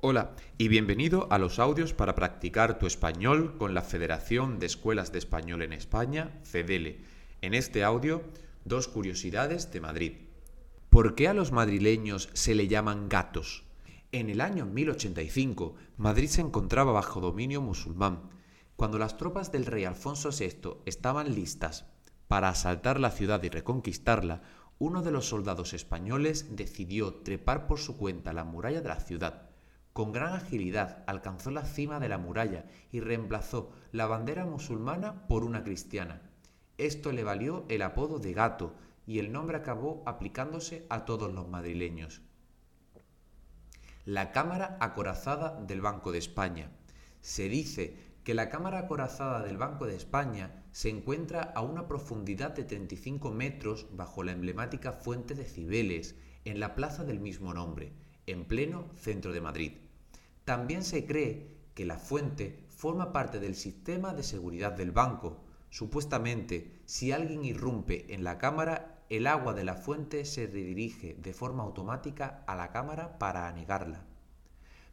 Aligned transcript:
Hola 0.00 0.36
y 0.58 0.68
bienvenido 0.68 1.26
a 1.32 1.38
los 1.38 1.58
audios 1.58 1.92
para 1.92 2.14
practicar 2.14 2.78
tu 2.78 2.86
español 2.86 3.56
con 3.58 3.74
la 3.74 3.82
Federación 3.82 4.60
de 4.60 4.66
Escuelas 4.66 5.10
de 5.10 5.18
Español 5.18 5.60
en 5.60 5.72
España, 5.72 6.38
FEDELE. 6.44 7.00
En 7.42 7.52
este 7.52 7.82
audio, 7.82 8.22
dos 8.64 8.86
curiosidades 8.86 9.72
de 9.72 9.80
Madrid. 9.80 10.12
¿Por 10.88 11.16
qué 11.16 11.26
a 11.26 11.34
los 11.34 11.50
madrileños 11.50 12.28
se 12.32 12.54
le 12.54 12.68
llaman 12.68 13.08
gatos? 13.08 13.64
En 14.12 14.30
el 14.30 14.40
año 14.40 14.66
1085, 14.66 15.74
Madrid 15.96 16.28
se 16.28 16.42
encontraba 16.42 16.92
bajo 16.92 17.20
dominio 17.20 17.60
musulmán. 17.60 18.30
Cuando 18.76 19.00
las 19.00 19.16
tropas 19.16 19.50
del 19.50 19.66
rey 19.66 19.84
Alfonso 19.84 20.30
VI 20.30 20.76
estaban 20.86 21.34
listas 21.34 21.86
para 22.28 22.50
asaltar 22.50 23.00
la 23.00 23.10
ciudad 23.10 23.42
y 23.42 23.48
reconquistarla, 23.48 24.42
uno 24.78 25.02
de 25.02 25.10
los 25.10 25.28
soldados 25.28 25.74
españoles 25.74 26.54
decidió 26.54 27.14
trepar 27.14 27.66
por 27.66 27.80
su 27.80 27.96
cuenta 27.96 28.32
la 28.32 28.44
muralla 28.44 28.80
de 28.80 28.90
la 28.90 29.00
ciudad 29.00 29.47
con 29.98 30.12
gran 30.12 30.32
agilidad 30.32 31.02
alcanzó 31.08 31.50
la 31.50 31.64
cima 31.64 31.98
de 31.98 32.08
la 32.08 32.18
muralla 32.18 32.66
y 32.92 33.00
reemplazó 33.00 33.72
la 33.90 34.06
bandera 34.06 34.46
musulmana 34.46 35.26
por 35.26 35.42
una 35.42 35.64
cristiana. 35.64 36.22
Esto 36.76 37.10
le 37.10 37.24
valió 37.24 37.64
el 37.68 37.82
apodo 37.82 38.20
de 38.20 38.32
gato 38.32 38.76
y 39.08 39.18
el 39.18 39.32
nombre 39.32 39.56
acabó 39.56 40.04
aplicándose 40.06 40.86
a 40.88 41.04
todos 41.04 41.34
los 41.34 41.48
madrileños. 41.48 42.22
La 44.04 44.30
Cámara 44.30 44.76
Acorazada 44.78 45.60
del 45.62 45.80
Banco 45.80 46.12
de 46.12 46.18
España. 46.18 46.70
Se 47.20 47.48
dice 47.48 47.96
que 48.22 48.34
la 48.34 48.50
Cámara 48.50 48.78
Acorazada 48.78 49.42
del 49.42 49.56
Banco 49.56 49.88
de 49.88 49.96
España 49.96 50.62
se 50.70 50.90
encuentra 50.90 51.42
a 51.42 51.62
una 51.62 51.88
profundidad 51.88 52.52
de 52.52 52.62
35 52.62 53.32
metros 53.32 53.88
bajo 53.96 54.22
la 54.22 54.30
emblemática 54.30 54.92
fuente 54.92 55.34
de 55.34 55.44
Cibeles, 55.44 56.14
en 56.44 56.60
la 56.60 56.76
plaza 56.76 57.02
del 57.02 57.18
mismo 57.18 57.52
nombre, 57.52 57.94
en 58.26 58.44
pleno 58.44 58.92
centro 58.94 59.32
de 59.32 59.40
Madrid. 59.40 59.72
También 60.48 60.82
se 60.82 61.04
cree 61.04 61.46
que 61.74 61.84
la 61.84 61.98
fuente 61.98 62.64
forma 62.70 63.12
parte 63.12 63.38
del 63.38 63.54
sistema 63.54 64.14
de 64.14 64.22
seguridad 64.22 64.72
del 64.72 64.92
banco. 64.92 65.36
Supuestamente, 65.68 66.80
si 66.86 67.12
alguien 67.12 67.44
irrumpe 67.44 68.14
en 68.14 68.24
la 68.24 68.38
cámara, 68.38 69.04
el 69.10 69.26
agua 69.26 69.52
de 69.52 69.64
la 69.64 69.74
fuente 69.74 70.24
se 70.24 70.46
redirige 70.46 71.18
de 71.20 71.34
forma 71.34 71.64
automática 71.64 72.44
a 72.46 72.56
la 72.56 72.70
cámara 72.70 73.18
para 73.18 73.46
anegarla. 73.46 74.06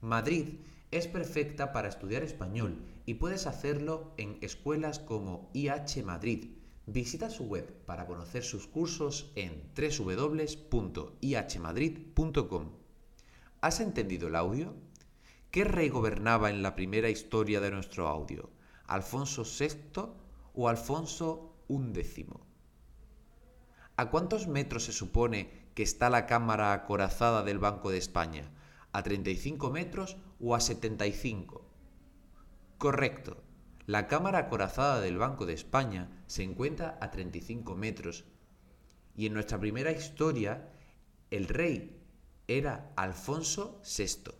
Madrid 0.00 0.60
es 0.90 1.06
perfecta 1.06 1.70
para 1.70 1.90
estudiar 1.90 2.22
español 2.22 2.78
y 3.04 3.12
puedes 3.12 3.46
hacerlo 3.46 4.14
en 4.16 4.38
escuelas 4.40 5.00
como 5.00 5.50
IH 5.52 6.02
Madrid. 6.02 6.52
Visita 6.86 7.28
su 7.28 7.44
web 7.44 7.70
para 7.84 8.06
conocer 8.06 8.42
sus 8.42 8.66
cursos 8.66 9.30
en 9.34 9.70
www.ihmadrid.com. 9.76 12.70
¿Has 13.60 13.80
entendido 13.80 14.28
el 14.28 14.36
audio? 14.36 14.72
¿Qué 15.52 15.64
rey 15.64 15.90
gobernaba 15.90 16.48
en 16.48 16.62
la 16.62 16.74
primera 16.74 17.10
historia 17.10 17.60
de 17.60 17.70
nuestro 17.70 18.08
audio? 18.08 18.48
¿Alfonso 18.86 19.44
VI 19.44 20.00
o 20.54 20.66
Alfonso 20.66 21.58
XI? 21.68 22.26
¿A 23.96 24.08
cuántos 24.08 24.48
metros 24.48 24.84
se 24.84 24.92
supone 24.92 25.68
que 25.74 25.82
está 25.82 26.08
la 26.08 26.24
cámara 26.24 26.72
acorazada 26.72 27.42
del 27.42 27.58
Banco 27.58 27.90
de 27.90 27.98
España? 27.98 28.50
¿A 28.92 29.02
35 29.02 29.70
metros 29.70 30.16
o 30.40 30.54
a 30.54 30.60
75? 30.60 31.62
Correcto. 32.78 33.36
La 33.84 34.08
cámara 34.08 34.38
acorazada 34.38 35.02
del 35.02 35.18
Banco 35.18 35.44
de 35.44 35.52
España 35.52 36.08
se 36.28 36.44
encuentra 36.44 36.96
a 37.02 37.10
35 37.10 37.76
metros. 37.76 38.24
Y 39.14 39.26
en 39.26 39.34
nuestra 39.34 39.60
primera 39.60 39.92
historia, 39.92 40.70
el 41.30 41.46
rey 41.46 42.00
era 42.48 42.90
Alfonso 42.96 43.82
VI. 43.84 44.32